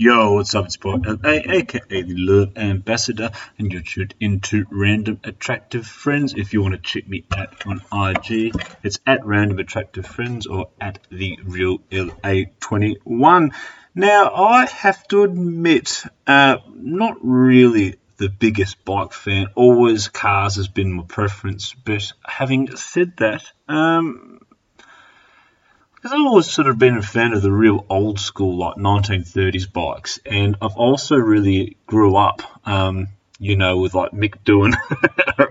[0.00, 0.66] Yo, what's up?
[0.66, 6.34] It's Paul LA, aka the Love Ambassador, and you're tuned into Random Attractive Friends.
[6.36, 10.68] If you want to check me out on IG, it's at Random Attractive Friends or
[10.80, 13.52] at the Real LA21.
[13.96, 19.48] Now, I have to admit, uh, not really the biggest bike fan.
[19.56, 24.37] Always cars has been my preference, but having said that, um,
[26.08, 30.18] I've always sort of been a fan of the real old school, like 1930s bikes,
[30.24, 34.74] and I've also really grew up, um, you know, with like Mick Doohan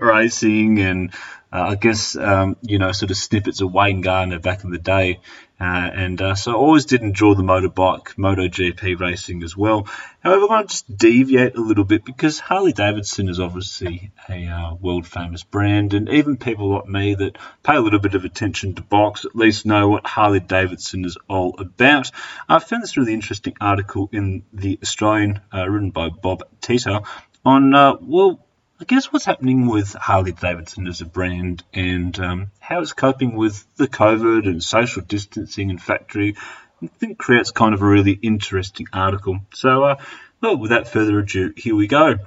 [0.00, 1.12] racing and
[1.50, 4.78] uh, I guess, um, you know, sort of snippets of Wayne Gardner back in the
[4.78, 5.20] day.
[5.60, 9.88] Uh, and uh, so I always did enjoy the motorbike, MotoGP racing as well.
[10.20, 14.46] However, I want to just deviate a little bit because Harley Davidson is obviously a
[14.46, 18.24] uh, world famous brand, and even people like me that pay a little bit of
[18.24, 22.10] attention to bikes at least know what Harley Davidson is all about.
[22.48, 27.02] I found this really interesting article in the Australian, uh, written by Bob Tita,
[27.44, 28.44] on uh, well
[28.80, 33.34] I guess what's happening with Harley Davidson as a brand and um, how it's coping
[33.34, 36.36] with the COVID and social distancing and factory,
[36.80, 39.40] I think creates kind of a really interesting article.
[39.52, 39.96] So, uh,
[40.40, 42.18] well, without further ado, here we go.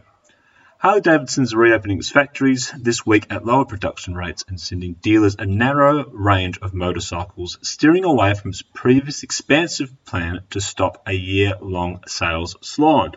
[0.77, 5.45] Harley Davidson's reopening its factories this week at lower production rates and sending dealers a
[5.45, 11.53] narrow range of motorcycles, steering away from its previous expansive plan to stop a year
[11.61, 13.15] long sales slide.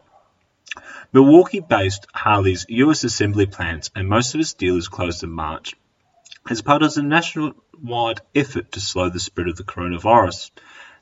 [1.13, 3.05] Milwaukee-based Harley's U.S.
[3.05, 5.75] assembly plants and most of its dealers closed in March
[6.51, 10.51] as part of a nationwide effort to slow the spread of the coronavirus.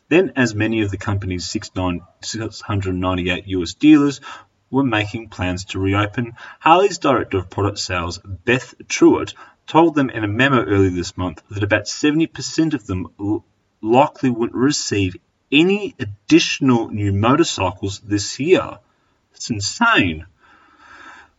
[0.09, 3.75] Then, as many of the company's 698 U.S.
[3.75, 4.21] dealers
[4.71, 9.35] were making plans to reopen, Harley's director of product sales, Beth Truitt,
[9.67, 13.09] told them in a memo earlier this month that about 70% of them
[13.81, 15.17] likely wouldn't receive
[15.51, 18.79] any additional new motorcycles this year.
[19.35, 20.27] It's insane.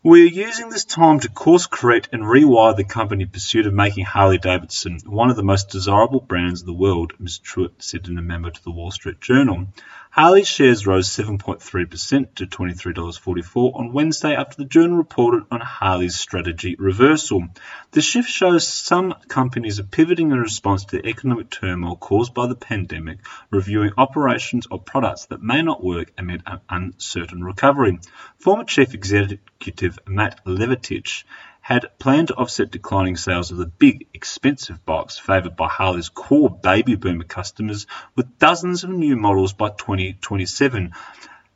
[0.04, 4.04] We are using this time to course correct and rewire the company pursuit of making
[4.04, 7.40] Harley Davidson one of the most desirable brands in the world, Ms.
[7.40, 9.68] Truitt said in a memo to the Wall Street Journal.
[10.16, 16.76] Harley shares rose 7.3% to $23.44 on Wednesday after the Journal reported on Harley's strategy
[16.78, 17.48] reversal.
[17.94, 22.46] The shift shows some companies are pivoting in response to the economic turmoil caused by
[22.46, 27.98] the pandemic, reviewing operations or products that may not work amid an uncertain recovery.
[28.38, 31.24] Former Chief Executive Matt Levatich
[31.64, 36.50] had planned to offset declining sales of the big, expensive bikes favoured by Harley's core
[36.50, 37.88] baby boomer customers
[38.18, 40.92] with dozens of new models by 2027.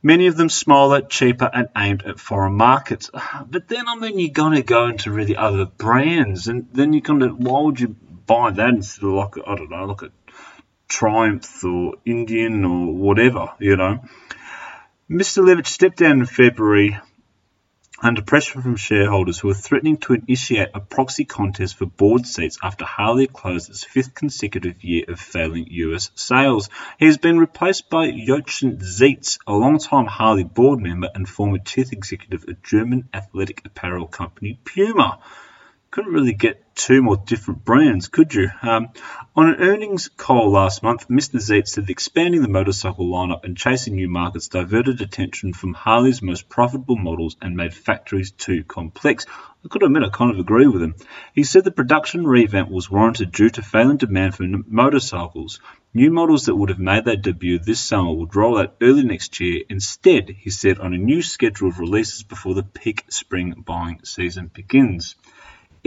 [0.02, 3.10] Many of them smaller, cheaper, and aimed at foreign markets.
[3.50, 7.02] But then, I mean, you're going to go into really other brands, and then you're
[7.02, 10.10] going to, why would you buy that instead of like, I don't know, like a
[10.88, 13.98] Triumph or Indian or whatever, you know?
[15.10, 15.44] Mr.
[15.44, 16.98] Levitt stepped down in February
[18.00, 22.58] under pressure from shareholders who are threatening to initiate a proxy contest for board seats
[22.62, 26.70] after Harley closed its fifth consecutive year of failing US sales.
[26.98, 31.92] He has been replaced by Jochen Zeitz, a longtime Harley board member and former chief
[31.92, 35.18] executive of German athletic apparel company Puma
[35.90, 38.50] couldn't really get two more different brands, could you?
[38.60, 38.88] Um,
[39.34, 41.40] on an earnings call last month, Mr.
[41.40, 46.20] Zeitz said that expanding the motorcycle lineup and chasing new markets diverted attention from Harley's
[46.20, 49.24] most profitable models and made factories too complex.
[49.64, 50.94] I could admit I kind of agree with him.
[51.32, 55.58] He said the production revamp was warranted due to failing demand for motorcycles.
[55.94, 59.40] New models that would have made their debut this summer would roll out early next
[59.40, 59.62] year.
[59.70, 64.50] Instead, he said, on a new schedule of releases before the peak spring buying season
[64.52, 65.16] begins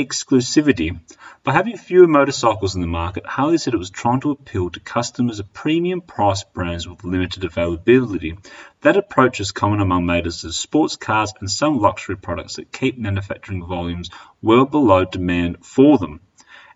[0.05, 0.99] exclusivity.
[1.43, 4.79] By having fewer motorcycles in the market, Harley said it was trying to appeal to
[4.79, 8.37] customers of premium price brands with limited availability.
[8.81, 12.97] That approach is common among makers of sports cars and some luxury products that keep
[12.97, 14.09] manufacturing volumes
[14.41, 16.19] well below demand for them.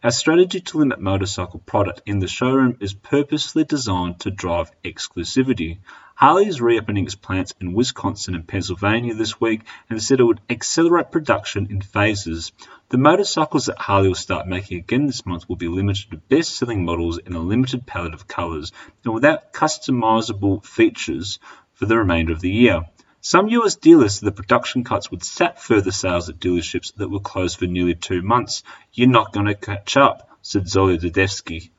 [0.03, 5.79] Our strategy to limit motorcycle product in the showroom is purposely designed to drive exclusivity.
[6.13, 10.41] Harley is reopening its plants in Wisconsin and Pennsylvania this week and said it would
[10.49, 12.51] accelerate production in phases.
[12.89, 16.55] The motorcycles that Harley will start making again this month will be limited to best
[16.55, 18.71] selling models in a limited palette of colours
[19.03, 21.39] and without customizable features
[21.73, 22.83] for the remainder of the year.
[23.21, 27.19] Some US dealers said the production cuts would sap further sales at dealerships that were
[27.19, 28.61] closed for nearly two months.
[28.93, 31.71] You're not going to catch up, said Zoya Dudevsky.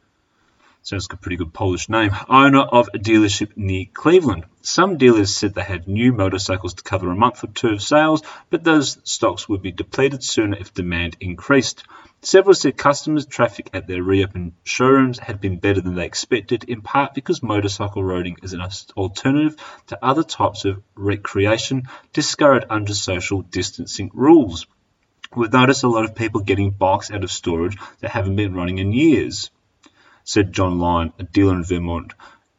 [0.86, 2.12] Sounds like a pretty good Polish name.
[2.28, 4.44] Owner of a dealership near Cleveland.
[4.62, 8.22] Some dealers said they had new motorcycles to cover a month or two of sales,
[8.50, 11.82] but those stocks would be depleted sooner if demand increased.
[12.22, 16.82] Several said customers' traffic at their reopened showrooms had been better than they expected, in
[16.82, 18.62] part because motorcycle riding is an
[18.96, 19.56] alternative
[19.88, 24.68] to other types of recreation discouraged under social distancing rules.
[25.34, 28.78] We've noticed a lot of people getting bikes out of storage that haven't been running
[28.78, 29.50] in years
[30.26, 32.12] said John Lyon, a dealer in Vermont.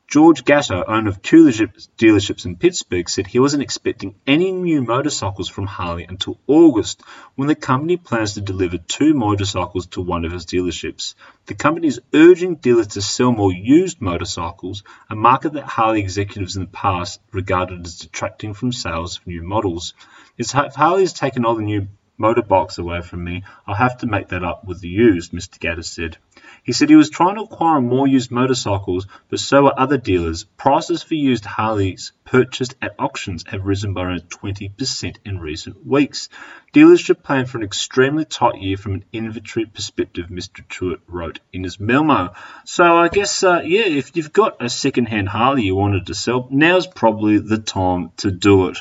[0.08, 5.50] George Gatto, owner of two dealerships in Pittsburgh, said he wasn't expecting any new motorcycles
[5.50, 7.04] from Harley until August,
[7.36, 11.14] when the company plans to deliver two motorcycles to one of his dealerships.
[11.48, 16.56] The company is urging dealers to sell more used motorcycles, a market that Harley executives
[16.56, 19.94] in the past regarded as detracting from sales of new models.
[20.38, 24.30] If Harley has taken all the new motorbikes away from me, I'll have to make
[24.30, 25.60] that up with the used, Mr.
[25.60, 26.18] Gaddis said.
[26.64, 30.44] He said he was trying to acquire more used motorcycles, but so are other dealers.
[30.44, 36.28] Prices for used Harleys purchased at auctions have risen by around 20% in recent weeks.
[36.74, 40.68] Dealers should plan for an extremely tight year from an inventory perspective, Mr.
[40.68, 42.34] Truitt wrote in his memo.
[42.66, 46.48] So I guess, uh, yeah, if you've got a second-hand Harley you wanted to sell,
[46.52, 48.80] now's probably the time to do it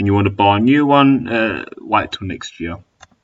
[0.00, 2.78] and you want to buy a new one, uh, wait till next year.